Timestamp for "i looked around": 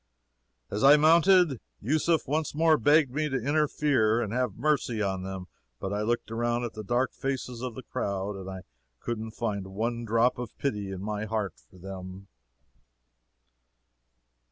5.93-6.63